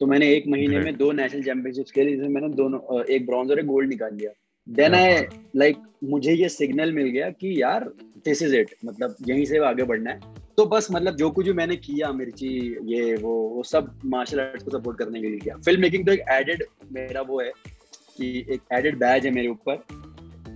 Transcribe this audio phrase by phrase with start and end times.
[0.00, 3.58] तो मैंने एक महीने में दो नेशनल चैंपियनशिप्स खेली जिसमें मैंने दोनों एक ब्रॉन्ज और
[3.58, 4.30] एक गोल्ड निकाल लिया।
[4.66, 5.20] देन आई
[5.56, 7.84] लाइक मुझे ये सिग्नल मिल गया कि यार
[8.24, 11.52] दिस इज़ इट मतलब यहीं से आगे बढ़ना है। तो बस मतलब जो कुछ भी
[11.52, 12.48] मैंने किया मिर्ची
[12.92, 16.12] ये वो वो सब मार्शल आर्ट्स को सपोर्ट करने के लिए किया। फ़िल्म मेकिंग तो
[16.12, 17.50] एक एडेड मेरा वो है
[18.18, 19.84] कि एक एडेड बैज है मेरे ऊपर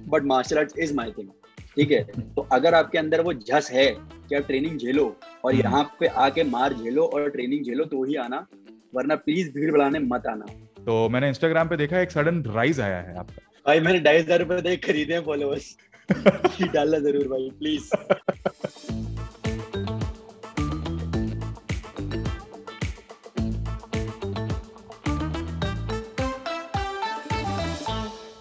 [0.09, 1.29] but martial arts is my thing
[1.77, 2.03] ठीक है?
[2.35, 3.91] तो अगर आपके अंदर वो झस है
[4.29, 5.05] कि आप ट्रेनिंग झेलो
[5.45, 8.47] और हम्म। यहाँ पे आके मार झेलो और ट्रेनिंग झेलो तो ही आना
[8.93, 10.47] वरना प्लीज़ भीड़ बढ़ाने मत आना।
[10.85, 14.39] तो मैंने इंस्टाग्राम पे देखा एक सडन राइज आया है आपका। भाई मैंने ढाई हज़ार
[14.39, 15.77] रुपए देख खरीदे हैं फॉलोअर्स
[16.75, 17.91] डालना ज़रूर भाई please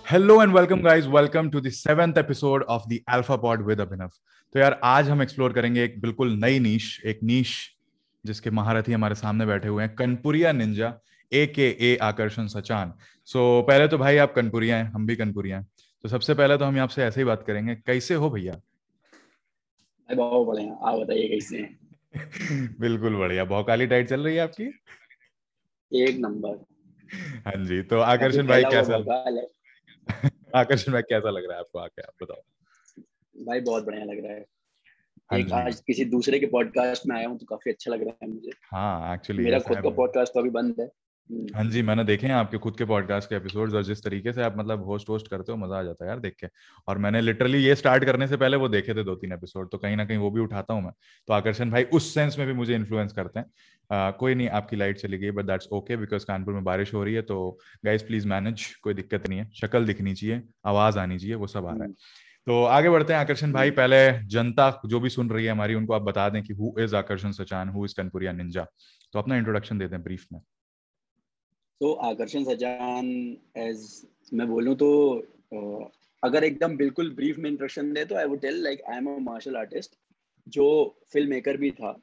[0.06, 4.10] hello and welcome guys welcome to the seventh episode of the alpha pod with Abhinav
[4.56, 7.52] तो यार आज हम एक्सप्लोर करेंगे एक बिल्कुल नई नीश एक नीश
[8.26, 11.00] जिसके महारथी हमारे सामने बैठे हुए हैं कनपुरिया निंजा
[11.34, 12.94] ए के ए आकर्षण सचान।
[13.26, 15.68] सो so, पहले तो भाई आप कनपुरिया हैं हम भी कनपुरिया हैं।
[16.04, 18.62] तो सबसे पहले तो हम आपसे ऐसे ही बात करेंगे कैसे हो भैया?
[20.16, 21.80] बहुत बढ़िया आप बताइए कैसे हैं?
[22.80, 24.64] बिल्कुल बढ़िया भौकाली डाइट चल रही है आपकी?
[25.94, 26.66] एक नंबर।
[27.46, 28.96] हाँ जी तो आकर्षण भाई कैसा?
[30.56, 32.42] आकर्षण भाई कैसा लग रहा है आपको आके आप बताओ।
[33.46, 34.44] भाई बहुत बढ़िया लग रहा हाँ।
[35.32, 38.30] एक आज किसी दूसरे के पॉडकास्ट में आया हूँ तो काफ़ी अच्छा लग रहा है
[38.30, 40.86] मुझे। हाँ एक्चुअली मेरा खुद का पॉडकास्ट तो अभी बंद है।
[41.30, 44.32] हम्म। हाँ जी मैंने देखे हैं आपके खुद के पॉडकास्ट के एपिसोड्स और जिस तरीके
[44.34, 46.48] से आप मतलब होस्ट होस्ट करते हो मज़ा आ जाता है यार देख के।
[46.88, 49.78] और मैंने लिटरली ये स्टार्ट करने से पहले वो देखे थे दो तीन एपिसोड तो
[49.78, 50.92] कहीं ना कहीं वो भी उठाता हूँ मैं।
[51.28, 54.76] तो आकर्षण भाई उस सेंस में भी मुझे इन्फ्लुएंस करते हैं। uh, कोई नहीं आपकी
[54.76, 58.06] लाइट चली गई but that's okay because Kanpur में बारिश हो रही है तो गाइज़
[58.06, 61.70] प्लीज़ मैनेज कोई दिक्कत नहीं है। शक्ल दिखनी चाहिए आवाज़ आनी चाहिए वो सब आ
[61.70, 61.96] रहा है। हम्म।
[62.50, 63.98] तो आगे बढ़ते हैं आकर्षण भाई। पहले
[64.28, 67.32] जनता जो भी सुन रही है हमारी उनको आप बता दें कि who is Akarshan
[67.32, 68.66] Sachan who is कनपुरिया ninja
[69.14, 70.40] तो अपना इंट्रोडक्शन दे दें ब्रीफ में।
[71.82, 73.06] तो आकर्षण सचान
[73.58, 73.86] एज
[74.34, 74.90] मैं बोलूँ तो
[76.24, 79.18] अगर एकदम बिल्कुल ब्रीफ में इंट्रोडक्शन दे तो I would tell like I am a
[79.24, 79.96] martial artist
[80.48, 80.66] जो
[81.14, 81.96] फ़िल्म मेकर भी था।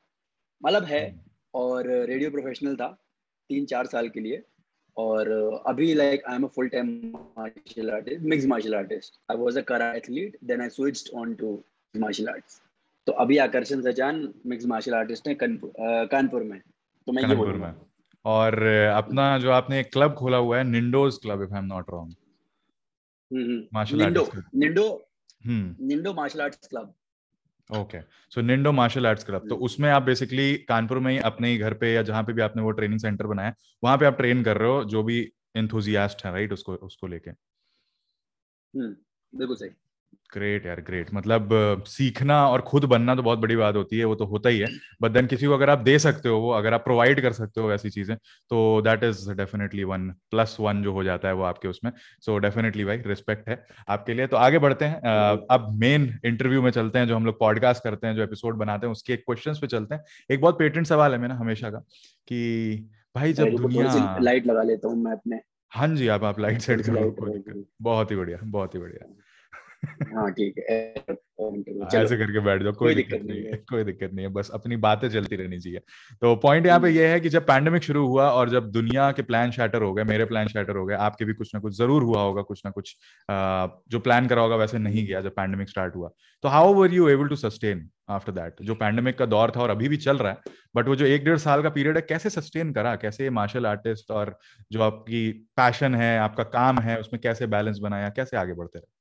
[0.63, 1.21] मतलब है हम्म।
[1.55, 2.89] और रेडियो प्रोफेशनल था
[3.51, 4.43] तीन चार साल के लिए।
[4.97, 5.31] और
[5.67, 6.89] अभी like I am a full time
[7.39, 11.59] martial artist mix martial artist I was a karate athlete then I switched on to
[11.95, 12.61] martial arts
[13.07, 16.61] तो अभी आकर्षण सजान मिक्स मार्शल आर्टिस्ट है कानपुर में।
[17.07, 17.75] तो मैं ये बोलूँगा।
[18.25, 18.63] और
[18.97, 22.15] अपना जो आपने एक क्लब खोला हुआ है Nindo's club if I am not wrong
[23.75, 24.87] martial artist Nindo
[25.47, 26.95] Nindo martial arts club
[27.71, 28.01] okay
[28.31, 31.75] so Nindo martial arts club तो उसमें आप बेसिकली कानपुर में ही अपने ही घर
[31.75, 34.59] पे या जहाँ पे भी आपने वो ट्रेनिंग सेंटर बनाया वहाँ पे आप ट्रेन कर
[34.59, 35.21] रहे हो जो भी
[35.57, 37.31] इंथुजियास्ट है राइट उसको उसको लेके।
[38.75, 39.71] हम्म बिल्कुल सही।
[40.33, 41.49] ग्रेट यार ग्रेट मतलब
[41.87, 44.67] सीखना और खुद बनना तो बहुत बड़ी बात होती है वो तो होता ही है।
[45.03, 47.61] बट देन किसी को अगर आप दे सकते हो वो अगर आप प्रोवाइड कर सकते
[47.61, 51.43] हो ऐसी चीज़ें तो that is definitely one plus one जो हो जाता है वो
[51.45, 55.01] आपके उसमें। सो डेफिनेटली भाई रिस्पेक्ट है आपके लिए। तो आगे बढ़ते हैं।
[55.51, 58.87] अब मेन इंटरव्यू में चलते हैं जो हम लोग पॉडकास्ट करते हैं जो एपिसोड बनाते
[58.87, 61.79] हैं उसके क्वेश्चन पे चलते हैं। एक बहुत पेटेंट सवाल है मेरा हमेशा का
[62.29, 65.41] कि भाई जब दुनिया लाइट लगा लेता हूँ मैं अपने।
[65.73, 67.11] हाँ जी आप आप लाइट सेट करो
[67.83, 69.15] बहुत ही बढ़िया बहुत ही बढ़िया।
[70.15, 70.95] हाँ ठीक है।
[71.97, 75.09] ऐसे करके बैठ जाओ कोई दिक्कत नहीं है। कोई दिक्कत नहीं है बस अपनी बातें
[75.11, 75.79] चलती रहनी चाहिए।
[76.23, 79.11] तो पॉइंट यहाँ पे हम्म। ये है कि जब पैंडेमिक शुरू हुआ और जब दुनिया
[79.13, 81.77] के प्लान शैटर हो गए मेरे प्लान शैटर हो गए आपके भी कुछ ना कुछ
[81.79, 82.97] ज़रूर हुआ होगा कुछ ना कुछ
[83.29, 86.11] जो प्लान करा होगा वैसे नहीं गया जब पैंडेमिक स्टार्ट हुआ।
[86.45, 89.71] तो how were you able to sustain after that जो पैंडेमिक का दौर था और
[89.71, 92.31] अभी भी चल रहा है बट वो जो एक डेढ़ साल का पीरियड है कैसे
[92.31, 92.95] सस्टेन करा?
[92.97, 94.39] कैसे मार्शल आर्टिस्ट और
[94.73, 98.09] जो आपकी पैशन है आपका काम है उसमें कैसे बैलेंस बनाया?
[98.11, 98.95] कैसे आगे बढ़ते रहे?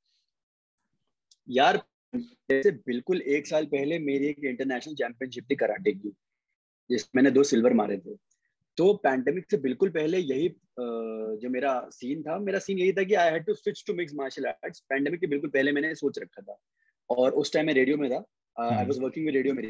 [1.48, 1.82] यार
[2.14, 6.10] जैसे बिल्कुल एक साल पहले मेरी एक इंटरनेशनल चैंपियनशिप थी कराटे की
[6.90, 8.16] जिसमें मैंने दो सिल्वर मारे थे।
[8.78, 13.14] तो पैंडेमिक से बिल्कुल पहले यही जो मेरा सीन था मेरा सीन यही था कि
[13.16, 16.42] I had to switch to mix martial arts pandemic के बिल्कुल पहले मैंने सोच रखा
[16.42, 16.58] था।
[17.10, 18.24] और उस टाइम मैं रेडियो में था।
[18.58, 19.64] I was working with radio में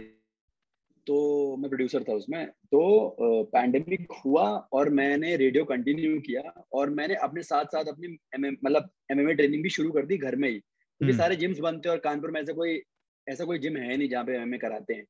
[1.07, 1.15] तो
[1.57, 6.41] मैं प्रोड्यूसर था उसमें। तो पैंडेमिक हुआ और मैंने रेडियो कंटिन्यू किया
[6.73, 10.49] और मैंने अपने साथ साथ अपनी मतलब एमएमए ट्रेनिंग भी शुरू कर दी घर में
[10.49, 10.61] ही।
[11.01, 12.81] क्योंकि हम्म। सारे जिम्स बनते हैं और कानपुर में ऐसा कोई
[13.27, 15.05] ऐसा कोई जिम है नहीं जहाँ पे हमें कराते हैं।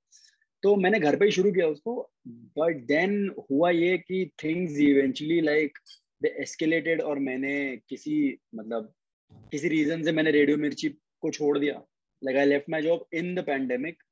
[0.64, 1.96] तो मैंने घर पे ही शुरू किया उसको
[2.60, 5.78] बट देन हुआ ये कि things eventually like
[6.24, 7.56] they escalated और मैंने
[7.90, 8.16] किसी
[8.56, 8.92] मतलब
[9.52, 10.90] किसी रीजन से मैंने रेडियो मिर्ची
[11.22, 11.82] को छोड़ दिया।
[12.22, 14.04] Like I left my job in the pandemic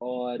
[0.00, 0.38] और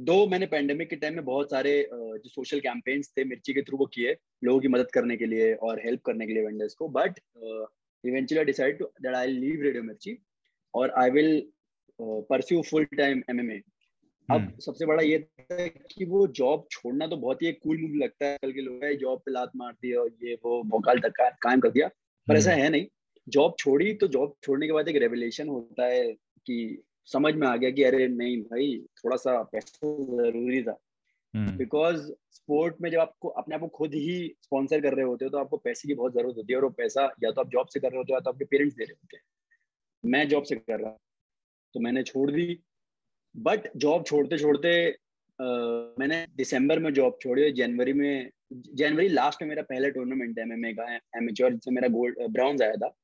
[0.00, 3.78] दो मैंने पैंडेमिक के टाइम में बहुत सारे जो सोशल कैंपेन्स थे मिर्ची के थ्रू
[3.78, 6.88] वो किए लोगों की मदद करने के लिए और हेल्प करने के लिए वेंडर्स को।
[6.88, 7.18] But
[8.06, 10.14] eventually I decided to, that I'll leave Radio Mirchi
[10.74, 11.42] or I will
[12.00, 13.58] uh, pursue full time MMA.
[14.30, 17.94] अब सबसे बड़ा ये था कि वो जॉब छोड़ना तो बहुत ही एक कूल मूव
[17.94, 21.12] लगता है। कल के लोग जॉब पे लात मार दी और ये वो भोकाल तक
[21.20, 21.88] कायम कर दिया।
[22.28, 22.86] पर ऐसा है नहीं।
[23.28, 26.12] जॉब छोड़ी तो जॉब छोड़ने के बाद एक रेवलेशन होता है
[26.46, 30.78] कि समझ में आ गया कि अरे नहीं भाई थोड़ा सा पैसा ज़रूरी था।
[31.34, 35.24] Because hmm. स्पोर्ट में जब आपको अपने आप को खुद ही स्पॉन्सर कर रहे होते
[35.24, 37.50] हो तो आपको पैसे की बहुत ज़रूरत होती है और वो पैसा या तो आप
[37.50, 39.22] जॉब से कर रहे होते हो या तो आपके पेरेंट्स दे रहे होते हैं।
[40.04, 40.90] मैं जॉब से कर रहा
[41.74, 42.58] तो मैंने छोड़ दी।
[43.34, 49.48] बट जॉब छोड़ते छोड़ते uh, मैंने दिसंबर में जॉब छोड़ी जनवरी में जनवरी लास्ट में
[49.48, 52.94] मेरा पहला टूर्नामेंट है एमएमए का एमेच्योर जिससे मेरा गोल्ड ब्राउन्स आया था।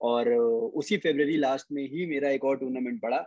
[0.00, 3.18] और उसी फेबररी लास्ट में ही मेरा एक और टूर्नामेंट पड़ा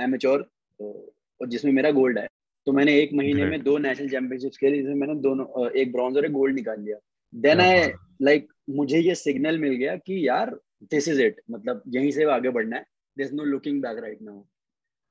[0.00, 0.48] एमेच्योर
[0.80, 2.28] और जिसमें मेरा गोल्ड है
[2.66, 6.26] तो मैंने एक महीने में दो नेशनल चैंपियनशिप खेली जिसमें मैंने दोनों एक ब्रॉन्ज और
[6.26, 6.96] एक गोल्ड निकाल लिया।
[7.32, 7.88] देन आई
[8.22, 10.50] लाइक मुझे ये सिग्नल मिल गया कि यार
[10.90, 12.84] दिस इज़ इट मतलब यहीं से आगे बढ़ना है।
[13.16, 14.42] This no looking back right now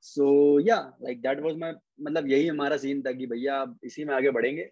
[0.04, 4.04] so yeah like that was my मतलब यही हमारा सीन था कि भैया आप इसी
[4.04, 4.68] में आगे बढ़ेंगे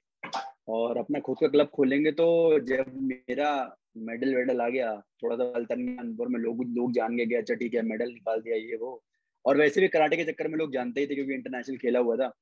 [0.68, 5.44] और अपना खुद का क्लब खोलेंगे। तो जब मेरा मेडल वेडल आ गया थोड़ा सा
[5.56, 9.02] अल्तरनिया में लोग लोग जान गए अच्छा ठीक है मेडल निकाल दिया ये वो।
[9.44, 12.16] और वैसे भी कराटे के चक्कर में लोग जानते ही थे क्योंकि इंटरनेशनल खेला हुआ
[12.16, 12.32] था।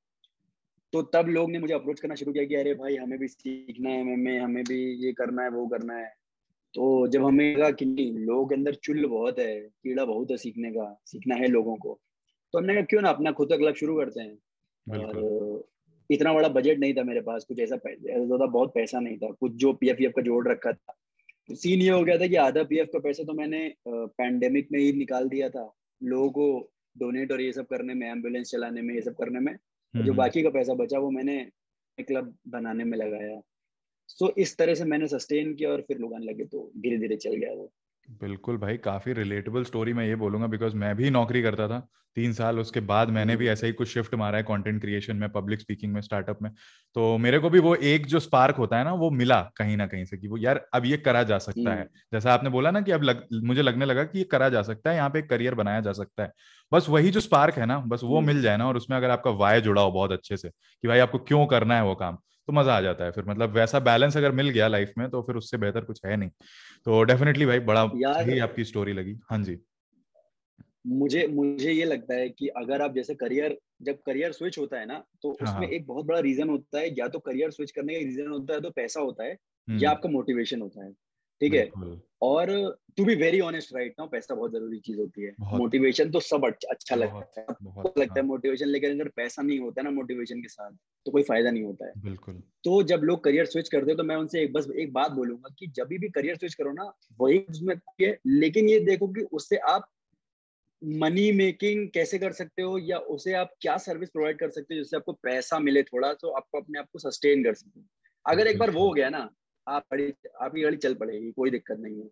[0.93, 3.91] तो तब लोग ने मुझे अप्रोच करना शुरू किया कि अरे भाई हमें भी सीखना
[3.91, 6.09] है एमएमए हमें भी ये करना है वो करना है।
[6.75, 7.85] तो जब हमें लगा कि
[8.19, 11.99] लोगों के अंदर चुल बहुत है कीड़ा बहुत है सीखने का सीखना है लोगों को
[12.55, 14.37] तो हमने कहा क्यों ना अपना खुद का क्लब शुरू करते हैं?
[14.87, 15.65] और
[16.11, 19.53] इतना बड़ा बजट नहीं था मेरे पास कुछ ऐसा ज़्यादा बहुत पैसा नहीं था कुछ
[19.55, 20.97] जो पी एफ़ का जोड़ रखा था।
[21.49, 24.79] तो सीन ये हो गया था कि आधा पीएफ का पैसा तो मैंने पैंडेमिक में
[24.81, 25.71] ही निकाल दिया था
[26.01, 29.55] लोगों को डोनेट और ये सब करने में एंबुलेंस चलाने में ये सब करने में।
[29.95, 31.45] जो हम्म। बाकी का पैसा बचा वो मैंने
[31.99, 33.41] क्लब बनाने में लगाया
[34.09, 36.99] सो so, इस तरह से मैंने सस्टेन किया और फिर लोग आने लगे तो धीरे
[36.99, 37.73] धीरे चल गया वो
[38.11, 42.33] बिल्कुल भाई काफ़ी रिलेटेबल स्टोरी मैं ये बोलूँगा बिकॉज़ मैं भी नौकरी करता था तीन
[42.33, 45.61] साल उसके बाद मैंने भी। ऐसा ही कुछ शिफ्ट मारा है कंटेंट क्रिएशन में पब्लिक
[45.61, 46.51] स्पीकिंग में स्टार्टअप में
[46.97, 49.87] तो मेरे को भी वो एक जो स्पार्क होता है ना वो मिला कहीं ना
[49.87, 52.71] कहीं से कि वो यार अब ये करा जा सकता है हम्म। जैसा आपने बोला
[52.71, 55.19] ना कि अब लग, मुझे लगने लगा कि ये करा जा सकता है यहाँ पे
[55.19, 56.33] एक करियर बनाया जा सकता है
[56.73, 59.11] बस वही जो स्पार्क है ना बस वो हम्म। मिल जाए ना और उसमें अगर
[59.11, 62.19] आपका वाय जुड़ा हो बहुत अच्छे से कि भाई आपको क्यों करना है वो काम
[62.51, 65.23] तो मज़ा आ जाता है फिर। मतलब वैसा बैलेंस अगर मिल गया लाइफ में तो
[65.23, 66.31] फिर उससे बेहतर कुछ है नहीं।
[66.87, 69.59] तो डेफिनेटली भाई बड़ा सही आपकी स्टोरी लगी। हाँ जी।
[70.87, 74.87] मुझे मुझे ये लगता है कि अगर आप जैसे करियर जब करियर स्विच होता है
[74.87, 77.71] ना तो हाँ, उसमें हाँ। एक बहुत बड़ा रीजन होता है या तो करियर स्विच
[77.71, 79.37] करने का रीजन होता है तो पैसा होता है या
[79.69, 80.93] हम्म। आपका मोटिवेशन होता है।
[81.41, 81.71] ठीक है?
[82.23, 86.21] और to be very honest right ना पैसा बहुत ज़रूरी चीज़ होती है। मोटिवेशन तो
[86.21, 87.47] सब अच्छा, अच्छा लगता है।
[87.99, 90.73] लगता है मोटिवेशन हाँ। लेकिन अगर पैसा नहीं होता ना मोटिवेशन के साथ
[91.07, 92.35] तो कोई फ़ायदा नहीं होता है। बिल्कुल।
[92.65, 95.55] तो जब लोग करियर स्विच करते हैं तो मैं उनसे एक बस एक बात बोलूँगा
[95.59, 97.81] कि जब भी करियर स्विच करो ना वही उसमें
[98.27, 99.91] लेकिन ये देखो कि उससे आप
[100.85, 104.79] मनी मेकिंग कैसे कर सकते हो या उसे आप क्या सर्विस प्रोवाइड कर सकते हो
[104.79, 107.81] जिससे आपको पैसा मिले थोड़ा तो आपको अपने आप को सस्टेन कर सकते
[108.27, 109.31] अगर एक बार वो हो गया ना
[109.71, 110.13] आप गाड़ी
[110.43, 112.09] आपकी गाड़ी चल पड़ेगी कोई दिक्कत नहीं है।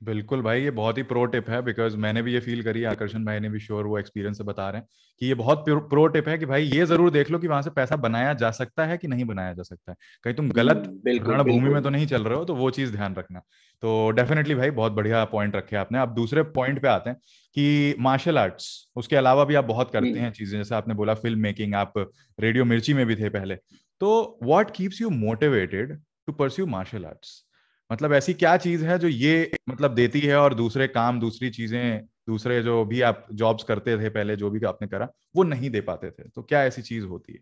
[0.00, 3.24] बिल्कुल भाई ये बहुत ही प्रो टिप है बिकॉज़ मैंने भी ये फील करी आकर्षण
[3.24, 4.88] भाई ने भी श्योर वो एक्सपीरियंस से बता रहे हैं
[5.20, 7.70] कि ये बहुत प्रो टिप है कि भाई ये ज़रूर देख लो कि वहाँ से
[7.70, 11.42] पैसा बनाया जा सकता है कि नहीं बनाया जा सकता है। कहीं तुम गलत हम्म,
[11.42, 13.42] भूमि में तो नहीं चल रहे हो तो वो चीज़ ध्यान रखना।
[13.82, 17.18] तो डेफिनेटली भाई बहुत बढ़िया पॉइंट रखे आपने। आप दूसरे पॉइंट पे आते हैं
[17.56, 21.14] कि मार्शल आर्ट्स उसके अलावा भी आप बहुत करते हम्म। हैं चीज़ें जैसे आपने बोला
[21.14, 21.92] फ़िल्म मेकिंग आप
[22.38, 23.54] रेडियो मिर्ची में भी थे पहले।
[24.00, 27.44] तो what keeps you motivated to pursue martial arts
[27.92, 32.04] मतलब ऐसी क्या चीज़ है जो ये मतलब देती है और दूसरे काम दूसरी चीज़ें
[32.26, 35.80] दूसरे जो भी आप जॉब्स करते थे पहले जो भी आपने करा वो नहीं दे
[35.80, 37.38] पाते थे। तो क्या ऐसी चीज़ होती है?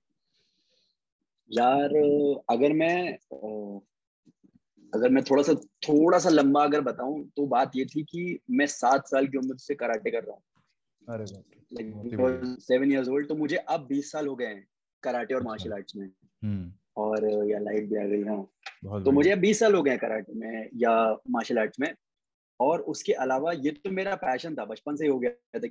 [1.50, 1.94] यार
[2.50, 3.12] अगर मैं
[4.94, 8.66] अगर मैं थोड़ा सा थोड़ा सा लंबा अगर बताऊँ तो बात ये थी कि मैं
[8.66, 10.42] सात साल की उम्र से कराटे कर रहा हूँ।
[12.60, 14.66] सेवन इयर्स ओल्ड तो मुझे अब बीस साल हो गए हैं
[15.02, 16.06] कराटे और मार्शल अच्छा। आर्ट्स में।
[16.44, 20.34] हम्म। और या लाइट भी आ गई हाँ। तो मुझे बीस साल हो गए कराटे
[20.34, 20.92] में या
[21.30, 21.92] मार्शल आर्ट्स में।
[22.60, 25.68] और उसके अलावा ये तो मेरा पैशन था बचपन से ही हो गया था।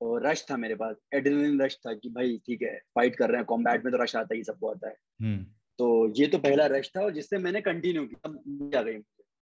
[0.00, 3.36] वो रश था मेरे पास एड्रेनलिन रश था कि भाई ठीक है फाइट कर रहे
[3.36, 5.44] हैं कॉम्बैट में तो रश आता ही सबको आता है। हम्म।
[5.78, 8.98] तो ये तो पहला रश था और जिससे मैंने कंटिन्यू किया गई।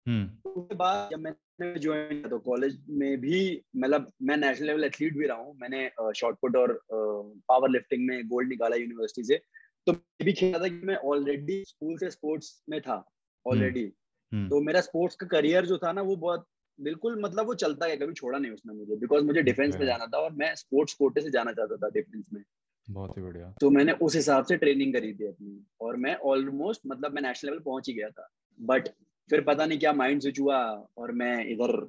[0.07, 3.41] हम्म। उसके बाद जब मैंने ज्वाइन किया तो कॉलेज में भी
[3.77, 8.49] मतलब मैं नेशनल लेवल एथलीट भी रहा हूँ। मैंने शॉर्टपुट और पावर लिफ्टिंग में गोल्ड
[8.49, 9.41] निकाला यूनिवर्सिटी से।
[9.87, 13.11] तो मैं भी खेला था कि मैं ऑलरेडी स्कूल से स्पोर्ट्स में था
[13.47, 16.47] ऑलरेडी हम्म, हम्म। तो मेरा स्पोर्ट्स का करियर जो था ना वो बहुत
[16.81, 20.07] बिल्कुल मतलब वो चलता है कभी छोड़ा नहीं उसने मुझे बिकॉज़ मुझे डिफेंस में जाना
[20.07, 22.43] था और मैं स्पोर्ट्स कोटे से जाना चाहता था डिफेंस में।
[22.91, 26.81] बहुत ही बढ़िया। तो मैंने उस हिसाब से ट्रेनिंग करी थी अपनी और मैं ऑलमोस्ट
[26.87, 28.29] मतलब मैं नेशनल लेवल पहुँच ही गया था।
[28.61, 28.89] बट
[29.31, 31.85] फिर पता नहीं क्या माइंड स्विच हुआ और मैं इधर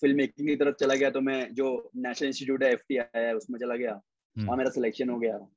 [0.00, 3.58] फ़िल्म मेकिंग की तरफ़ चला गया तो मैं जो नेशनल इंस्टीट्यूट है एफ़ है उसमें
[3.58, 5.48] चला गया हम्म। वहाँ मेरा सिलेक्शन हो गया।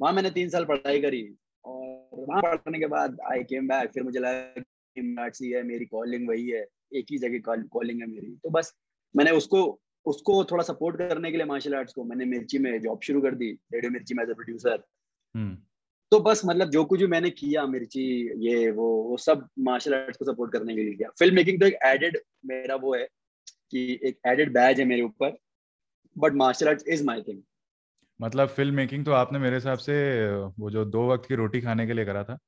[0.00, 1.22] वहाँ मैंने तीन साल पढ़ाई करी
[1.64, 4.62] और वहाँ पढ़ने के बाद आई केम बैक फिर मुझे लगा
[4.96, 8.72] कि है मेरी कॉलिंग वही है एक ही जगह कॉलिंग है मेरी। तो बस
[9.14, 9.62] मैंने उसको
[10.06, 13.34] उसको थोड़ा सपोर्ट करने के लिए मार्शल आर्ट्स को मैंने मिर्ची में जॉब शुरू कर
[13.34, 14.82] दी रेडियो मिर्ची में एज अ प्रोड्यूसर
[16.12, 18.04] तो बस मतलब जो कुछ भी मैंने किया मिर्ची
[18.46, 21.66] ये वो वो सब मार्शल आर्ट्स को सपोर्ट करने के लिए किया। फ़िल्म मेकिंग तो
[21.66, 23.06] एक एडेड मेरा वो है
[23.70, 25.36] कि एक एडेड बैज है मेरे ऊपर
[26.16, 27.42] but martial arts is my thing
[28.20, 29.94] मतलब फ़िल्म मेकिंग तो आपने मेरे हिसाब से
[30.58, 32.38] वो जो दो वक्त की रोटी खाने के लिए करा था।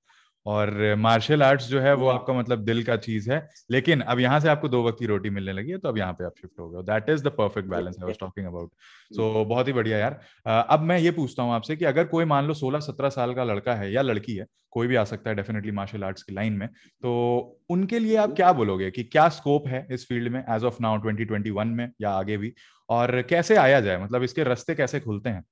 [0.47, 3.39] और मार्शल आर्ट्स जो है वो आपका मतलब दिल का चीज़ है।
[3.71, 6.13] लेकिन अब यहाँ से आपको दो वक्त की रोटी मिलने लगी है तो अब यहाँ
[6.13, 8.71] पे आप शिफ्ट हो गए that is the perfect balance I was talking about
[9.13, 12.47] so बहुत ही बढ़िया यार। अब मैं ये पूछता हूँ आपसे कि अगर कोई मान
[12.47, 15.37] लो सोलह सत्रह साल का लड़का है या लड़की है कोई भी आ सकता है
[15.37, 19.67] डेफिनेटली मार्शल आर्ट्स की लाइन में तो उनके लिए आप क्या बोलोगे कि क्या स्कोप
[19.69, 22.53] है इस फ़ील्ड में एज ऑफ़ नाउ ट्वेंटी में या आगे भी?
[22.89, 24.03] और कैसे आया जाए?
[24.03, 25.45] मतलब इसके रस्ते कैसे खुलते हैं?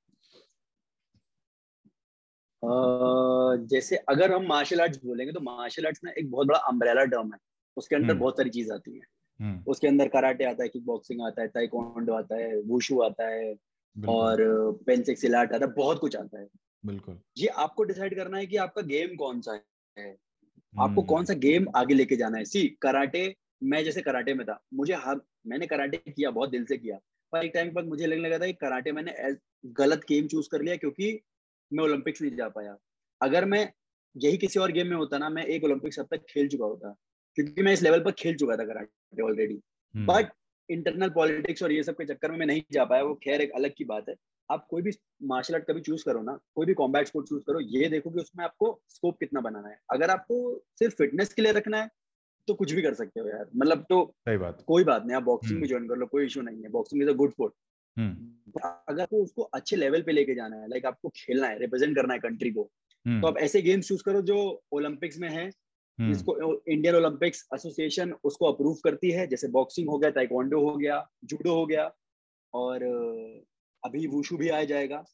[3.66, 7.32] जैसे अगर हम मार्शल आर्ट्स बोलेंगे तो मार्शल आर्ट्स ना एक बहुत बड़ा अम्ब्रेला टर्म
[7.32, 7.38] है।
[7.76, 9.00] उसके अंदर हम्म। बहुत सारी चीज़ आती है।
[9.40, 13.28] हम्म। उसके अंदर कराटे आता है किक बॉक्सिंग आता है ताइक्वांडो आता है वुशु आता
[13.28, 13.56] है
[14.08, 14.36] और
[14.86, 16.48] पेंसिक आता है बहुत कुछ आता है।
[16.86, 19.60] बिल्कुल। ये आपको डिसाइड करना है कि आपका गेम कौन सा
[19.98, 24.34] है। आपको हम्म। कौन सा गेम आगे लेके जाना है। सी कराटे मैं जैसे कराटे
[24.34, 26.98] में था मुझे हर मैंने कराटे किया बहुत दिल से किया।
[27.32, 29.14] पर एक टाइम बाद मुझे लगने लगा था कि कराटे मैंने
[29.66, 31.20] गलत गेम चूज़ कर लिया क्योंकि
[31.72, 32.76] मैं ओलंपिक्स नहीं जा पाया।
[33.20, 33.68] अगर मैं
[34.16, 36.94] यही किसी और गेम में होता ना मैं एक ओलंपिक्स अब तक खेल चुका होता
[37.36, 39.58] क्योंकि मैं इस लेवल पर खेल चुका था karate already
[39.94, 40.32] but
[40.68, 43.50] internal politics और ये सब के चक्कर में मैं नहीं जा पाया वो खैर एक
[43.56, 44.14] अलग की बात है।
[44.48, 44.90] आप कोई भी
[45.24, 48.20] मार्शल आर्ट कभी चूज़ करो ना कोई भी कॉम्बैट स्पोर्ट चूज़ करो ये देखो कि
[48.20, 50.38] उसमें आपको स्कोप कितना बनाना है। अगर आपको
[50.78, 51.88] सिर्फ़ फिटनेस के लिए रखना है
[52.48, 55.22] तो कुछ भी कर सकते हो यार। मतलब तो सही बात। कोई बात नहीं आप
[55.22, 57.54] बॉक्सिंग भी ज्वाइन कर लो कोई इशू नहीं है। Boxing is a good sport
[57.96, 62.14] अगर आपको उसको अच्छे लेवल पे लेके जाना है लाइक आपको खेलना है रिप्रेजेंट करना
[62.14, 62.70] है कंट्री को
[63.06, 64.38] हम्म। तो आप ऐसे गेम्स चूज़ करो जो
[64.72, 66.36] ओलंपिक्स में है हम्म। जिसको
[66.68, 71.54] इंडियन ओलंपिक्स एसोसिएशन उसको अप्रूव करती है जैसे बॉक्सिंग हो गया ताइक्वांडो हो गया जूडो
[71.54, 71.90] हो गया
[72.54, 72.84] और
[73.82, 75.04] अभी वुशु भी आ जाएगा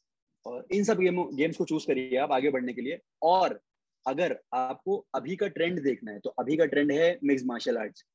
[0.45, 3.59] और इन सब गेम गेम्स को चूज़ करिए आप आगे बढ़ने के लिए और
[4.05, 8.05] अगर आपको अभी का ट्रेंड देखना है तो अभी का ट्रेंड है मिक्स मार्शल आर्ट्स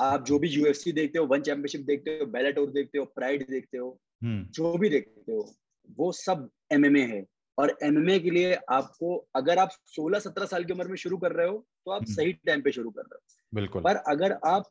[0.00, 3.78] आप जो भी यूएफसी देखते हो वन चैंपियनशिप देखते हो बेलाटोर देखते हो प्राइड देखते
[3.78, 3.88] हो
[4.22, 5.54] हम्म। जो भी देखते हो
[5.98, 7.24] वो सब एमएमए है
[7.58, 11.48] और एमएमए के लिए आपको अगर आप 16-17 साल की उम्र में शुरू कर रहे
[11.48, 14.70] हो तो आप हम्म। सही टाइम पे शुरू कर रहे हो बिल्कुल पर अगर आप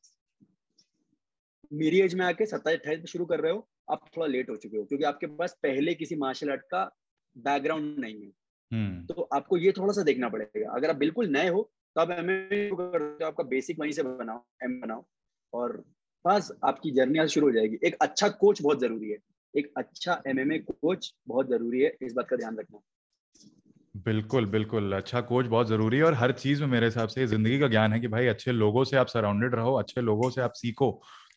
[1.74, 4.56] मेरी एज में आके सत्ताईस अट्ठाईस में शुरू कर रहे हो आप थोड़ा लेट हो
[4.56, 6.84] चुके हो क्योंकि आपके पास पहले किसी मार्शल आर्ट का
[7.36, 8.32] बैकग्राउंड नहीं है
[8.72, 12.12] हम्म। तो आपको ये थोड़ा सा देखना पड़ेगा अगर आप बिल्कुल नए हो तो आप
[12.12, 12.28] एम
[12.70, 15.04] तो आपका बेसिक वहीं से बनाओ एम बनाओ।
[15.54, 15.84] और
[16.26, 19.18] बस आपकी जर्नी आज शुरू हो जाएगी। एक अच्छा कोच बहुत ज़रूरी है।
[19.54, 22.80] एक अच्छा एमएमए कोच बहुत ज़रूरी है, इस बात का ध्यान रखना।
[24.06, 27.60] बिल्कुल बिल्कुल। अच्छा कोच बहुत ज़रूरी है और हर चीज़ में मेरे हिसाब से ज़िंदगी
[27.60, 30.54] का ज्ञान है कि भाई अच्छे लोगों से आप सराउंडेड रहो, अच्छे लोगों से आप
[30.56, 30.90] सीखो।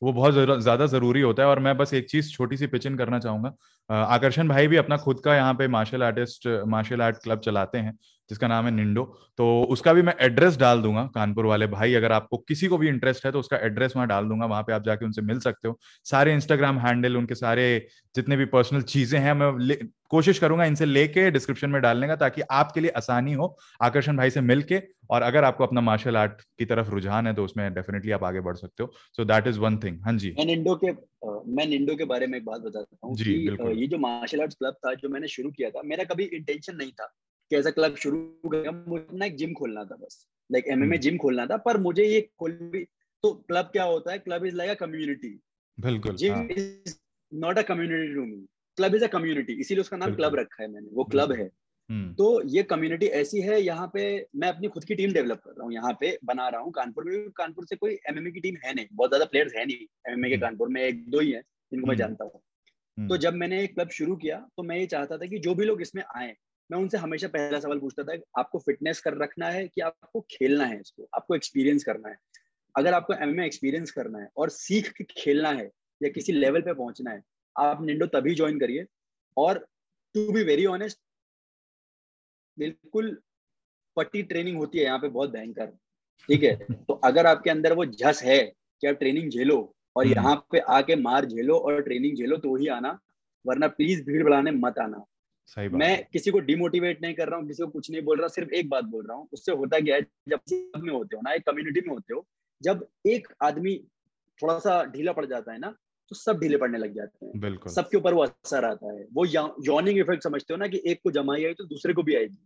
[0.02, 3.18] वो बहुत ज़्यादा ज़रूरी होता है और मैं बस एक चीज़ छोटी सी पिचिन करना
[3.18, 3.54] चाहूँगा।
[3.90, 7.98] आकर्षण भाई भी अपना खुद का यहाँ पे martial artist martial art club चलाते हैं।
[8.30, 9.04] जिसका नाम है निंडो।
[9.38, 12.88] तो उसका भी मैं एड्रेस डाल दूँगा कानपुर वाले भाई। अगर आपको किसी को भी
[12.88, 15.68] इंटरेस्ट है तो उसका एड्रेस वहाँ डाल दूँगा। वहाँ पे आप जाके उनसे मिल सकते
[15.68, 19.76] हो। सारे इंस्टाग्राम हैंडल उनके सारे जितने भी पर्सनल चीज़ें हैं मैं
[20.11, 24.30] कोशिश करूँगा इनसे लेके डिस्क्रिप्शन में डालने का ताकि आपके लिए आसानी हो आकर्षण भाई
[24.30, 28.11] से मिलके। और अगर आपको अपना मार्शल आर्ट की तरफ़ रुझान है तो उसमें डेफिनेटली
[28.12, 30.92] आप आगे बढ़ सकते हो। So that is one thing हाँ जी। मैं निंडो के
[31.50, 33.16] मैं निंडो के बारे में एक बात बताता हूँ
[33.75, 36.90] ये जो मार्शल आर्ट्स क्लब था जो मैंने शुरू किया था मेरा कभी इंटेंशन नहीं
[36.90, 37.12] था।
[37.50, 40.99] कि ऐसा क्लब शुरू किया मुझे अपना एक जिम खोलना था बस। लाइक एम एमएमए
[40.99, 42.53] जिम खोलना था पर मुझे ये खोल
[43.25, 44.19] तो क्लब क्या होता है?
[44.19, 45.38] Club is like a community
[45.79, 46.95] बिल्कुल gym is
[47.33, 48.47] not a community to me
[48.79, 51.50] club is a community इसीलिए उसका नाम क्लब रखा है मैंने वो क्लब है।
[51.91, 54.05] हम्म। तो ये कम्युनिटी ऐसी है यहाँ पे
[54.37, 57.05] मैं अपनी खुद की टीम डेवलप कर रहा हूँ यहाँ पे बना रहा हूँ कानपुर
[57.05, 60.29] में कानपुर से कोई एमएमए की टीम है नहीं बहुत ज़्यादा प्लेयर्स है नहीं एमएमए
[60.29, 63.35] के हम्म। कानपुर में एक दो ही है जिनको मैं हम्म। जानता हूँ। तो जब
[63.35, 66.35] मैंने क्लब शुरू किया तो मैं ये चाहता था कि जो भी लोग इसमें आए
[66.70, 70.64] मैं उनसे हमेशा पहला सवाल पूछता था आपको फिटनेस कर रखना है कि आपको खेलना
[70.64, 71.08] है इसको?
[71.14, 72.16] आपको एक्सपीरियंस करना है।
[72.75, 75.70] अगर आपको एम एक्सपीरियंस करना है और सीख के खेलना है
[76.00, 77.23] या किसी लेवल पे पहुँचना है
[77.56, 78.85] आप निंडो तभी ज्वाइन करिए।
[79.37, 79.58] और
[80.14, 80.99] टू बी वेरी ऑनेस्ट
[82.58, 83.16] बिल्कुल
[83.96, 85.66] पट्टी ट्रेनिंग होती है यहाँ पे बहुत भयंकर।
[86.28, 86.54] ठीक है?
[86.56, 88.38] तो अगर आपके अंदर वो झस है
[88.82, 89.58] कि आप ट्रेनिंग झेलो
[89.96, 92.99] और हम्म। यहाँ पे आके मार झेलो और ट्रेनिंग झेलो तो ही आना
[93.44, 95.04] वरना प्लीज़ भीड़ बढ़ाने मत आना।
[95.47, 98.19] सही बात। मैं किसी को डिमोटिवेट नहीं कर रहा हूँ किसी को कुछ नहीं बोल
[98.19, 101.23] रहा सिर्फ़ एक बात बोल रहा हूँ उससे होता क्या है जब में होते हो
[101.23, 102.26] ना एक कम्युनिटी में होते हो
[102.62, 103.76] जब एक आदमी
[104.43, 105.75] थोड़ा सा ढीला पड़ जाता है ना
[106.11, 109.25] तो सब ढीले पड़ने लग जाते हैं। बिल्कुल। सबके ऊपर वो असर आता है। वो
[109.26, 112.38] यॉर्निंग इफ़ेक्ट समझते हो ना कि एक को जमाई आई तो दूसरे को भी आएगी।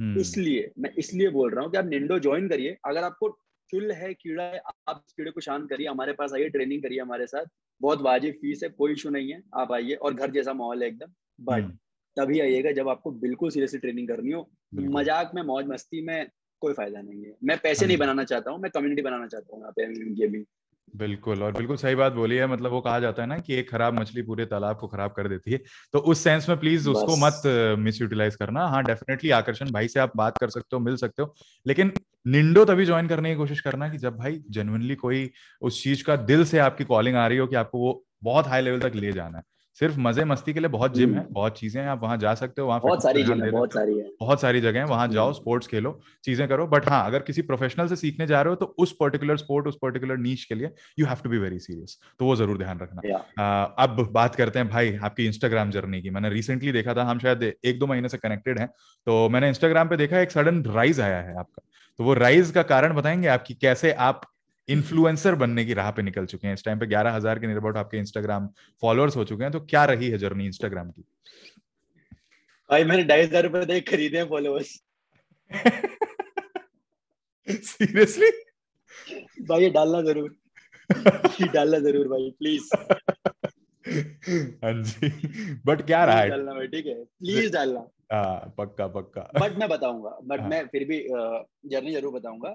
[0.00, 3.30] हम्म। इसलिए मैं इसलिए बोल रहा हूँ कि आप निंडो ज्वाइन करिए। अगर आपको
[3.70, 7.00] चुल है कीड़ा है आप इस कीड़े को शांत करिए हमारे पास आइए ट्रेनिंग करिए
[7.00, 7.46] हमारे साथ।
[7.80, 10.88] बहुत वाजिब फ़ीस है कोई इशू नहीं है आप आइए और घर जैसा माहौल है
[10.88, 11.72] एकदम। बट।
[12.18, 16.26] तभी आइएगा जब आपको बिल्कुल सीरियसली ट्रेनिंग करनी हो। मज़ाक में मौज मस्ती में
[16.62, 19.62] कोई फ़ायदा नहीं है। मैं पैसे नहीं बनाना चाहता हूँ मैं कम्युनिटी बनाना चाहता हूँ
[19.62, 20.44] यहाँ पे भी।
[20.96, 23.70] बिल्कुल और बिल्कुल सही बात बोली है। मतलब वो कहा जाता है ना कि एक
[23.70, 25.58] खराब मछली पूरे तालाब को खराब कर देती है।
[25.92, 27.42] तो उस सेंस में प्लीज़ उसको मत
[27.78, 31.22] मिस यूटिलाइज करना। हाँ डेफिनेटली आकर्षण भाई से आप बात कर सकते हो मिल सकते
[31.22, 31.34] हो।
[31.66, 31.92] लेकिन
[32.26, 35.30] निंडो तभी ज्वाइन करने की कोशिश करना कि जब भाई जेनुअनली कोई
[35.62, 38.62] उस चीज़ का दिल से आपकी कॉलिंग आ रही हो कि आपको वो बहुत हाई
[38.62, 39.44] लेवल तक ले जाना है।
[39.80, 42.34] सिर्फ़ मज़े मस्ती के लिए बहुत जिम है हम्म। बहुत चीज़ें हैं आप वहाँ जा
[42.34, 45.06] सकते हो वहाँ बहुत सारी जिम है बहुत सारी है। बहुत सारी जगह है वहाँ
[45.08, 48.50] जाओ स्पोर्ट्स हम्म। खेलो चीज़ें करो बट हाँ अगर किसी प्रोफेशनल से सीखने जा रहे
[48.50, 51.58] हो तो उस पर्टिकुलर स्पोर्ट उस पर्टिकुलर नीच के लिए you have to be very
[51.60, 56.00] serious तो वो ज़रूर ध्यान रखना। आ, अब बात करते हैं भाई आपकी इंस्टाग्राम जर्नी
[56.02, 58.66] की। मैंने रिसेंटली देखा था हम शायद एक दो महीने से कनेक्टेड है
[59.06, 61.62] तो मैंने इंस्टाग्राम पे देखा एक सडन राइज आया है आपका।
[61.98, 64.20] तो वो राइज का कारण बताएँगे आपकी कैसे आप
[64.68, 67.58] इन्फ्लुएंसर बनने की राह पे निकल चुके हैं। इस टाइम पे ग्यारह हज़ार के नियर
[67.58, 68.48] अबाउट आपके इंस्टाग्राम
[68.82, 71.04] फॉलोअर्स हो चुके हैं तो क्या रही है जर्नी इंस्टाग्राम की?
[72.70, 74.78] भाई मैंने ढाई हज़ार रुपए दे खरीदे फॉलोअर्स
[77.48, 78.30] सीरियसली
[79.48, 80.36] भाई ये डालना ज़रूर।
[81.40, 82.68] ये डालना ज़रूर भाई प्लीज़
[84.64, 85.08] हाँ जी
[85.66, 86.28] बट क्या रहा है?
[86.30, 87.80] डालना भाई ठीक है। प्लीज़ डालना।
[88.12, 90.48] हाँ पक्का पक्का। बट मैं बताऊँगा बट हाँ.
[90.48, 90.98] मैं फिर भी
[91.70, 92.50] जर्नी ज़रूर बताऊँगा।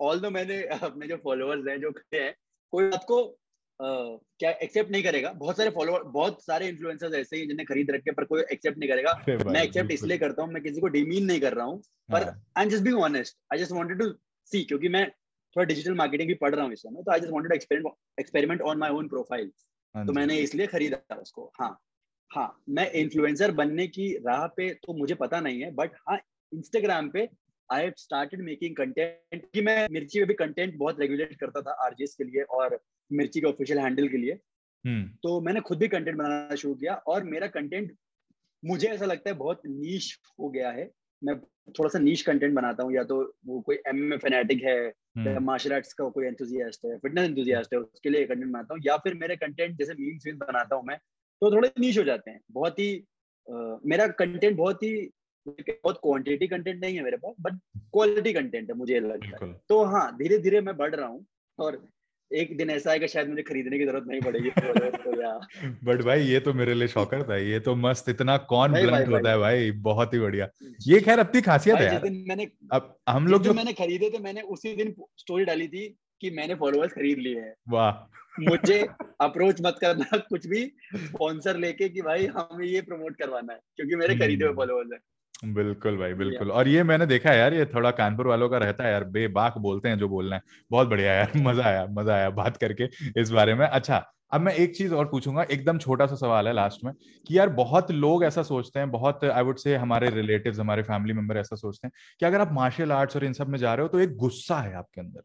[0.00, 2.34] ऑल दो मैंने अपने जो फॉलोअर्स हैं जो खड़े हैं
[2.72, 3.38] कोई आपको
[3.80, 5.30] Uh, क्या एक्सेप्ट नहीं करेगा?
[5.32, 8.88] बहुत सारे फॉलोअर बहुत सारे इन्फ्लुएंसर्स ऐसे हैं जिन्हें खरीद रखे पर कोई एक्सेप्ट नहीं
[8.90, 9.12] करेगा।
[9.50, 12.22] मैं एक्सेप्ट इसलिए करता हूँ मैं किसी को डिमीन नहीं कर रहा हूँ पर
[12.56, 14.08] I am just be honest I just wanted to
[14.52, 17.32] see क्योंकि मैं थोड़ा डिजिटल मार्केटिंग भी पढ़ रहा हूँ इस समय तो I just
[17.32, 19.50] wanted experiment experiment on my own profile
[19.94, 21.70] तो मैंने इसलिए खरीदा उसको। हाँ
[22.30, 26.18] हाँ मैं इन्फ्लुएंसर बनने की राह पे तो मुझे पता नहीं है बट हाँ
[26.52, 27.28] इंस्टाग्राम पे
[27.72, 32.14] आई स्टार्टेड मेकिंग कंटेंट कि मैं मिर्ची में भी कंटेंट बहुत रेगुलेट करता था आरजीएस
[32.14, 32.78] के लिए और
[33.10, 35.06] मिर्ची के ऑफिशियल हैंडल के लिए hmm.
[35.22, 37.92] तो मैंने खुद भी कंटेंट बनाना शुरू किया और मेरा कंटेंट
[38.64, 40.90] मुझे ऐसा लगता है बहुत नीच हो गया है
[41.22, 41.38] मैं
[41.78, 45.42] थोड़ा सा नीच कंटेंट बनाता हूँ या तो वो कोई एम एम फेनेटिक है hmm.
[45.42, 48.96] मार्शल आर्ट्स का कोई एंथुजियास्ट है फिटनेस एंथुजियास्ट है उसके लिए कंटेंट बनाता हूँ या
[48.96, 50.98] फिर मेरे कंटेंट जैसे मीम्स वीम्स बनाता हूँ मैं
[51.42, 52.90] तो थोड़े नीच हो जाते हैं बहुत ही
[53.48, 55.10] uh, मेरा कंटेंट बहुत ही
[55.48, 59.84] बहुत क्वांटिटी कंटेंट नहीं है मेरे पास बट क्वालिटी कंटेंट है मुझे लगता है। तो
[59.84, 61.26] हाँ धीरे धीरे मैं बढ़ रहा हूँ
[61.58, 61.88] और
[62.32, 65.40] एक दिन ऐसा है कि शायद मुझे खरीदने की ज़रूरत नहीं पड़ेगी। तो
[65.84, 69.30] बट भाई ये तो मेरे लिए शॉकर था ये तो मस्त इतना कौन ब्लंट होता
[69.30, 70.48] है भाई बहुत ही बढ़िया।
[70.86, 74.40] ये खैर अपनी खासियत है यार। मैंने अब हम लोग जो मैंने खरीदे थे मैंने
[74.40, 78.78] उसी दिन स्टोरी डाली थी कि मैंने फॉलोअर्स खरीद लिए हैं। वाह। मुझे
[79.20, 83.96] अप्रोच मत करना कुछ भी स्पॉन्सर लेके कि भाई हमें ये प्रमोट करवाना है क्योंकि
[83.96, 85.00] मेरे खरीदे हुए फॉलोअर्स हैं।
[85.42, 88.84] बिल्कुल भाई बिल्कुल। और ये मैंने देखा है यार ये थोड़ा कानपुर वालों का रहता
[88.84, 92.30] है यार बेबाक बोलते हैं जो बोलना है। बहुत बढ़िया यार मज़ा आया मज़ा आया
[92.32, 92.88] बात करके
[93.20, 96.52] इस बारे में। अच्छा अब मैं एक चीज़ और पूछूँगा एकदम छोटा सा सवाल है
[96.52, 96.92] लास्ट में
[97.26, 101.14] कि यार बहुत लोग ऐसा सोचते हैं बहुत आई वुड से हमारे रिलेटिव्स हमारे फैमिली
[101.14, 103.82] मेंबर ऐसा सोचते हैं कि अगर आप मार्शल आर्ट्स और इन सब में जा रहे
[103.82, 105.22] हो तो एक गुस्सा है आपके अंदर।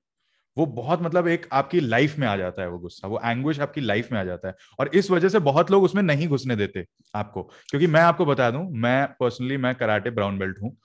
[0.57, 3.81] वो बहुत मतलब एक आपकी लाइफ में आ जाता है वो गुस्सा वो एंग्विश आपकी
[3.81, 6.85] लाइफ में आ जाता है। और इस वजह से बहुत लोग उसमें नहीं घुसने देते
[7.15, 10.75] आपको क्योंकि मैं आपको बता दूँ मैं पर्सनली मैं कराटे ब्राउन बेल्ट हूँ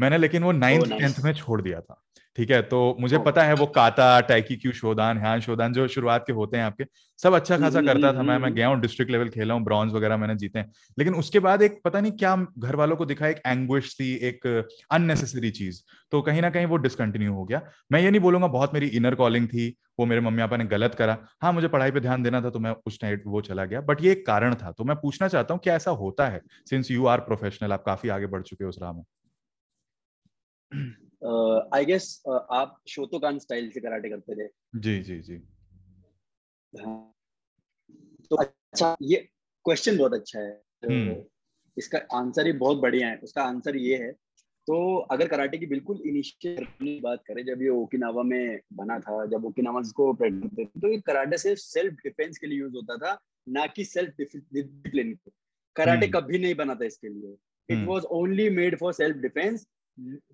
[0.00, 2.02] मैंने लेकिन वो नाइन्थ टेंथ में छोड़ दिया था।
[2.36, 2.60] ठीक है?
[2.62, 6.56] तो मुझे पता है वो काता टैकी क्यू शोधान ह्यान शोधान जो शुरुआत के होते
[6.56, 6.84] हैं आपके
[7.18, 10.16] सब अच्छा खासा करता था मैं मैं गया हूँ डिस्ट्रिक्ट लेवल खेला हूँ ब्रॉन्ज वगैरह
[10.16, 13.40] मैंने जीते हैं। लेकिन उसके बाद एक पता नहीं क्या घर वालों को दिखा एक
[13.46, 14.46] एंग्विश थी एक
[14.90, 17.62] अननेसेसरी चीज़। तो कहीं ना कहीं वो डिसकंटिन्यू हो गया।
[17.92, 19.68] मैं ये नहीं बोलूँगा बहुत मेरी इनर कॉलिंग थी
[20.00, 22.58] वो मेरे मम्मी पापा ने गलत करा। हाँ मुझे पढ़ाई पे ध्यान देना था तो
[22.58, 25.54] मैं उस टाइम वो चला गया। बट ये एक कारण था तो मैं पूछना चाहता
[25.54, 26.40] हूँ क्या ऐसा होता है
[26.70, 29.02] सिंस यू आर प्रोफेशनल आप काफ़ी आगे बढ़ चुके हो उस राह में।
[31.22, 35.42] आई गेस आप शोतोकान स्टाइल से कराटे करते थे। जी जी जी।
[36.72, 37.14] हाँ।
[38.30, 39.16] तो अच्छा ये
[39.64, 40.50] क्वेश्चन बहुत अच्छा है।
[40.84, 41.22] हम्म।
[41.76, 44.12] इसका आंसर ही बहुत बढ़िया है। उसका आंसर ये है
[44.68, 49.24] तो अगर कराटे की बिल्कुल इनिशियल की बात करें जब ये ओकिनावा में बना था
[49.26, 53.66] जब ओकिनावा को तो ये कराटे से सेल्फ डिफेंस के लिए यूज़ होता था ना
[53.66, 55.14] कि सेल्फ डिसिप्लिन
[55.76, 57.36] कराटे हम्म। कभी नहीं बना था इसके लिए।
[57.68, 59.66] It was only made for self defence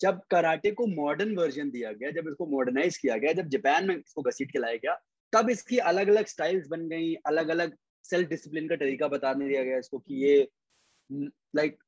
[0.01, 3.95] जब कराटे को मॉडर्न वर्जन दिया गया जब इसको मॉडर्नाइज किया गया जब जापान में
[3.97, 4.95] इसको घसीट के लाया गया
[5.33, 9.63] तब इसकी अलग अलग स्टाइल्स बन गई अलग अलग सेल्फ डिसिप्लिन का तरीका बताने दिया
[9.65, 10.49] गया इसको कि ये
[11.57, 11.79] लाइक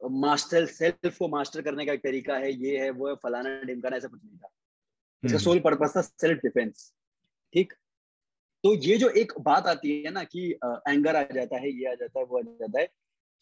[0.00, 3.96] मास्टर सेल्फ को मास्टर करने का एक तरीका है ये है वो है फलाना डिमकाना
[3.96, 4.50] ऐसा कुछ नहीं था
[5.22, 6.92] इसका सोल हम्म। पर्पज था सेल्फ डिफेंस
[7.54, 7.72] ठीक
[8.64, 10.50] तो ये जो एक बात आती है ना कि
[10.88, 12.88] एंगर आ जाता है ये आ जाता है वो आ जाता है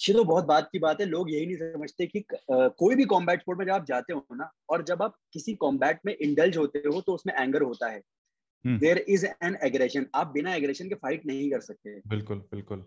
[0.00, 3.40] ये तो बहुत बात की बात है लोग यही नहीं समझते कि कोई भी कॉम्बैट
[3.40, 6.78] स्पोर्ट में जब आप जाते हो ना और जब आप किसी कॉम्बैट में इंडल्ज होते
[6.78, 8.02] हो तो उसमें एंगर होता है।
[8.64, 12.84] देर इज़ एन एग्रेशन आप बिना एग्रेशन के फाइट नहीं कर सकते। बिल्कुल बिल्कुल।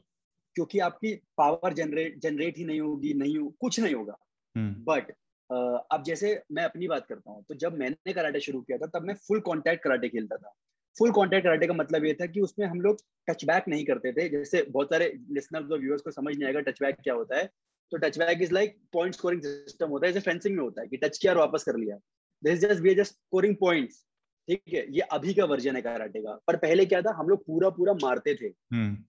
[0.55, 4.17] क्योंकि आपकी पावर जनरेट जनरेट ही नहीं होगी नहीं हो, कुछ नहीं होगा।
[4.55, 5.11] बट
[5.49, 8.87] uh, अब जैसे मैं अपनी बात करता हूँ तो जब मैंने कराटे शुरू किया था
[8.87, 10.53] तब मैं फुल कॉन्टैक्ट कराटे खेलता था।
[10.97, 14.11] फुल कॉन्टैक्ट कराटे का मतलब ये था कि उसमें हम लोग टच बैक नहीं करते
[14.13, 17.37] थे जैसे बहुत सारे लिसनर्स और व्यूअर्स को समझ नहीं आएगा टच बैक क्या होता
[17.37, 17.49] है
[17.91, 20.87] तो touch back is like point scoring system होता है जैसे फेंसिंग में होता है
[20.87, 21.97] कि टच किया और वापस कर लिया
[22.43, 24.03] this just we just scoring points
[24.47, 27.45] ठीक है ये अभी का वर्जन है कराटे का पर पहले क्या था हम लोग
[27.45, 28.49] पूरा पूरा मारते थे।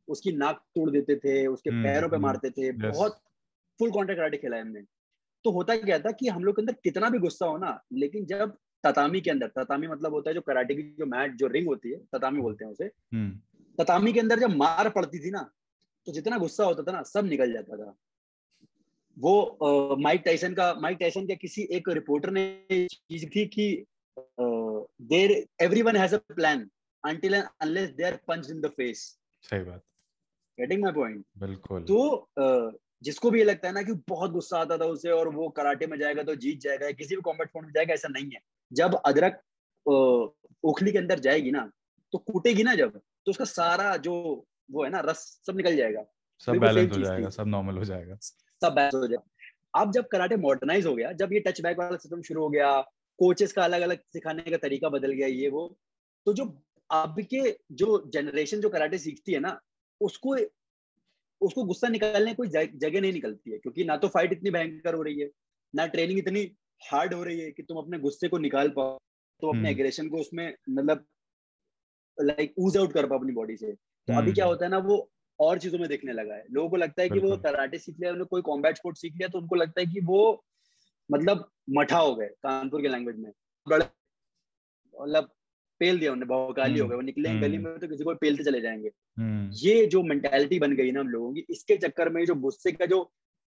[0.09, 3.21] उसकी नाक तोड़ देते थे उसके हम्म, पैरों पे मारते थे बहुत
[3.81, 4.83] फुल कॉन्टैक्ट कराटे खेला है हमने
[5.45, 8.27] तो होता क्या था कि हम लोग के अंदर कितना भी गुस्सा हो ना लेकिन
[8.27, 11.67] जब ततामी के अंदर ततामी मतलब होता है जो कराटे की जो मैट जो रिंग
[11.67, 12.89] होती है ततामी बोलते हैं उसे।
[13.79, 15.51] ततामी के अंदर जब मार पड़ती थी ना
[16.07, 17.95] तो जितना गुस्सा होता था ना सब निकल जाता था।
[19.17, 23.85] वो माइक टाइसन का माइक टाइसन के किसी एक रिपोर्टर ने चीज़ थी कि
[25.11, 26.69] there everyone has a plan
[27.05, 27.25] and
[27.63, 29.03] unless they are punched in the face
[29.43, 29.83] सही बात।
[30.59, 34.59] गेटिंग माय पॉइंट बिल्कुल। तो uh, जिसको भी ये लगता है ना कि बहुत गुस्सा
[34.59, 37.67] आता था उसे और वो कराटे में जाएगा तो जीत जाएगा किसी भी कॉम्बैट स्पोर्ट
[37.67, 38.41] में जाएगा ऐसा नहीं है।
[38.73, 39.41] जब अदरक
[40.65, 41.71] ओखली के अंदर जाएगी ना
[42.13, 44.13] तो कूटेगी ना जब तो उसका सारा जो
[44.71, 46.05] वो है ना रस सब निकल जाएगा।
[46.41, 50.37] सब बैलेंस हो जाएगा सब नॉर्मल हो जाएगा। सब बैलेंस हो जाएगा। अब जब कराटे
[50.37, 52.81] मॉडर्नाइज हो गया जब ये टच बैक वाला सिस्टम शुरू हो गया
[53.19, 55.67] कोचेस का अलग अलग सिखाने का तरीका बदल गया ये वो
[56.27, 56.45] तो जो
[56.91, 59.59] अब के जो जनरेशन जो कराटे सीखती है ना
[60.01, 60.37] उसको
[61.41, 65.03] उसको गुस्सा निकालने कोई जगह नहीं निकलती है क्योंकि ना तो फाइट इतनी भयंकर हो
[65.03, 65.31] रही है
[65.75, 66.45] ना ट्रेनिंग इतनी
[66.83, 68.99] हार्ड हो रही है कि तुम अपने गुस्से को निकाल पाओ
[69.43, 71.05] तो अपने एग्रेशन हम्म। को उसमें मतलब
[72.19, 74.79] लाइक ऊज आउट कर पाओ अपनी बॉडी से तो अभी क्या हम्म। होता है ना
[74.79, 77.97] वो और चीज़ों में देखने लगा है लोगों को लगता है कि वो कराटे सीख
[78.01, 80.45] लिया कोई कॉम्बैट स्पोर्ट सीख लिया तो उनको लगता है कि वो
[81.11, 83.33] मतलब मठा हो गए कानपुर के लैंग्वेज में
[83.67, 85.31] मतलब
[85.81, 88.45] पेल दिया उन्हें भौकाली हो गए वो निकले गली हम्म। में तो किसी को पेलते
[88.45, 92.25] चले जाएँगे हम्म। ये जो मेंटेलिटी बन गई ना हम लोगों की इसके चक्कर में
[92.27, 93.01] जो गुस्से का जो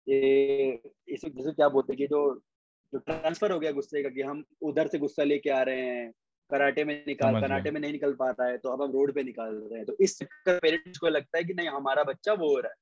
[0.07, 2.21] इसे जैसे क्या बोलते हैं कि जो
[2.92, 6.12] जो ट्रांसफ़र हो गया गुस्से का कि हम उधर से गुस्सा लेके आ रहे हैं
[6.50, 9.22] कराटे में निकाल कराटे में नहीं निकल पा रहा है तो अब हम रोड पे
[9.22, 12.48] निकाल रहे हैं। तो इस चक्कर पेरेंट्स को लगता है कि नहीं हमारा बच्चा वो
[12.48, 12.76] हो रहा है।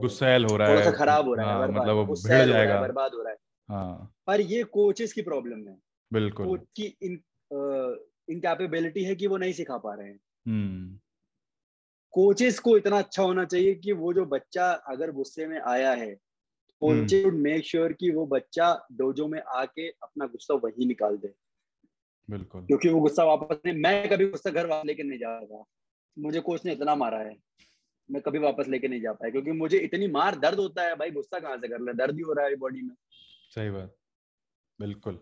[0.00, 2.80] गुस्सैल हो रहा है थोड़ा सा खराब हो रहा है हाँ, मतलब वो भिड़ जाएगा।
[2.80, 5.78] बर्बाद हो रहा है। हाँ। पर ये कोचेस की प्रॉब्लम है।
[6.12, 7.20] बिल्कुल। कोच की इन
[8.30, 10.18] इनकैपेबिलिटी है कि वो नहीं सिखा पा रहे हैं।
[12.10, 15.92] कोचेस हम्म। को इतना अच्छा होना चाहिए कि वो जो बच्चा अगर गुस्से में आया
[15.92, 16.16] है
[16.82, 21.34] कोचेस वुड मेक श्योर कि वो बच्चा डोजो में आके अपना गुस्सा वही निकाल दे।
[22.30, 25.64] बिल्कुल। क्योंकि वो गुस्सा वापस नहीं मैं कभी गुस्सा घर वापस लेके नहीं जा रहा।
[26.18, 27.36] मुझे कोच ने इतना मारा है।
[28.10, 31.10] मैं कभी वापस लेके नहीं जा पाया क्योंकि मुझे इतनी मार दर्द होता है भाई
[31.10, 31.92] गुस्सा कहाँ से कर ले?
[31.92, 32.94] दर्द ही हो रहा है बॉडी में।
[33.54, 33.96] सही बात।
[34.80, 35.14] बिल्कुल।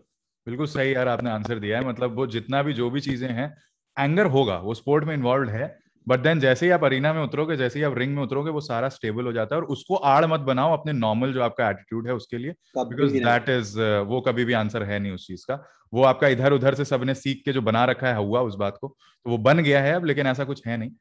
[0.47, 3.57] बिल्कुल सही यार आपने आंसर दिया है। मतलब वो जितना भी जो भी चीज़ें हैं
[3.99, 7.55] एंगर होगा वो स्पोर्ट में इन्वॉल्व है। बट देन जैसे ही आप अरीना में उतरोगे
[7.57, 10.25] जैसे ही आप रिंग में उतरोगे वो सारा स्टेबल हो जाता है और उसको आड़
[10.25, 12.51] मत बनाओ अपने नॉर्मल जो आपका एटीट्यूड है उसके लिए
[12.89, 16.53] बिकॉज़ दैट इज़ वो कभी भी आंसर है नहीं उस चीज़ का। वो आपका इधर
[16.53, 19.37] उधर से सबने सीख के जो बना रखा है हुआ उस बात को तो वो
[19.39, 20.91] बन गया है अब लेकिन ऐसा कुछ है नहीं।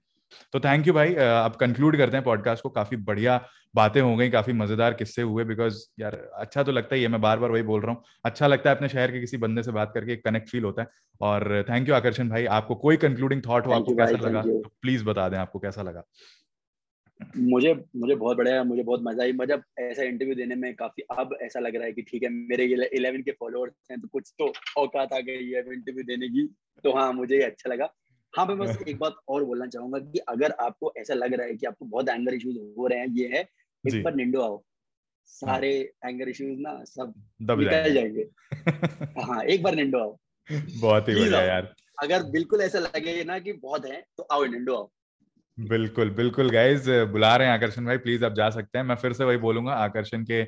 [0.53, 3.39] तो थैंक यू भाई। अब कंक्लूड करते हैं पॉडकास्ट को। काफ़ी बढ़िया
[3.75, 7.21] बातें हो गई काफ़ी मज़ेदार किस्से हुए बिकॉज़ यार अच्छा तो लगता ही है मैं
[7.21, 9.73] बार बार वही बोल रहा हूँ। अच्छा लगता है अपने शहर के किसी बंदे से
[9.73, 10.89] बात करके कनेक्ट फील होता है।
[11.21, 15.05] और थैंक यू आकर्षण भाई आपको कोई कंक्लूडिंग थॉट हो आपको कैसा लगा तो प्लीज़
[15.05, 16.05] बता दें आपको कैसा लगा।
[17.21, 21.37] मुझे मुझे बहुत बढ़िया मुझे बहुत मज़ा आई। मतलब ऐसा इंटरव्यू देने में काफ़ी अब
[21.43, 24.53] ऐसा लग रहा है कि ठीक है मेरे इलेवन के फॉलोअर्स हैं तो कुछ तो
[24.79, 26.47] औकात आ गई है इंटरव्यू देने की।
[26.85, 27.93] तो हाँ मुझे अच्छा लगा।
[28.35, 31.55] हाँ मैं बस एक बात और बोलना चाहूँगा कि अगर आपको ऐसा लग रहा है
[31.55, 33.49] कि आपको बहुत एंगर इश्यूज़ हो रहे हैं ये है
[33.85, 34.63] एक बार निंडो आओ।
[35.27, 35.71] सारे
[36.05, 38.29] एंगर हाँ। इश्यूज़ ना सब निकल जाएँगे।
[39.23, 40.17] हाँ एक बार निंडो आओ।
[40.81, 44.75] बहुत ही बढ़िया यार। अगर बिल्कुल ऐसा लगे ना कि बहुत है तो आओ निंडो
[44.75, 44.91] आओ।
[45.59, 49.13] बिल्कुल बिल्कुल गाइज़ बुला रहे हैं आकर्षण भाई प्लीज़ आप जा सकते हैं। मैं फिर
[49.13, 50.41] से वही बोलूँगा आकर्षण के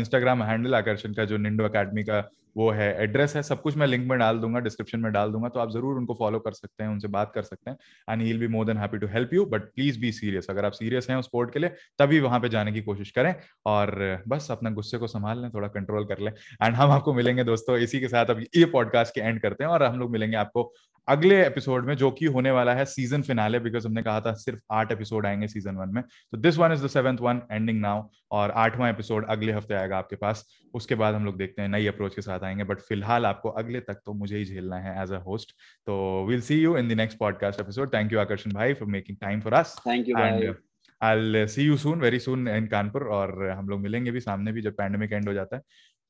[0.00, 2.20] इंस्टाग्राम हैंडल आकर्षण का जो निंडो अकेडमी का
[2.56, 5.48] वो है एड्रेस है, सब कुछ मैं लिंक में डाल दूँगा डिस्क्रिप्शन में डाल दूँगा
[5.48, 7.76] तो आप ज़रूर उनको फॉलो कर सकते हैं, उनसे बात कर सकते हैं
[8.10, 10.72] and he be more than happy to help you but please be serious अगर आप
[10.72, 13.34] सीरियस हैं उस स्पोर्ट के लिए, तभी वहाँ पे जाने की कोशिश करें,
[13.66, 17.44] और बस अपना गुस्से को संभाल लें, थोड़ा कंट्रोल कर लें एंड हम आपको मिलेंगे
[17.44, 20.36] दोस्तों, इसी के साथ अब ये पॉडकास्ट के एंड करते हैं, और हम लोग मिलेंगे
[20.36, 20.72] आपको
[21.10, 24.60] अगले एपिसोड में जो कि होने वाला है सीज़न फिनाले बिकॉज़ हमने कहा था सिर्फ़
[24.72, 28.02] आठ एपिसोड आएँगे सीज़न वन में। तो this one is the seventh one ending now
[28.30, 30.44] और आठवां एपिसोड अगले हफ़्ते आएगा आपके पास।
[30.74, 33.80] उसके बाद हम लोग देखते हैं नई अप्रोच के साथ आएँगे बट फ़िलहाल आपको अगले
[33.80, 35.52] तक तो मुझे ही झेलना है एज अ होस्ट
[35.86, 39.16] तो will see you in the next podcast episode thank you Akarshan भाई for making
[39.20, 40.52] time for us thank you भाई
[41.00, 44.62] I see you soon very soon in Kanpur और हम लोग मिलेंगे भी सामने भी
[44.62, 45.62] जब पैंडमिक एंड हो जाता है।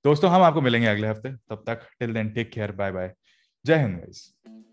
[0.04, 3.12] दोस्तों हम आपको मिलेंगे अगले हफ़्ते। तब तक till then take care bye bye
[3.64, 4.69] जय हिंद गाइस